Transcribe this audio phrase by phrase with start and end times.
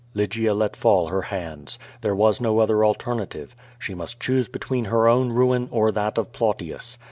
[0.15, 1.77] Lygia let fall her hands.
[2.01, 3.55] There was no other alternative.
[3.77, 6.97] She must choose between her own ruin or that of Plautius.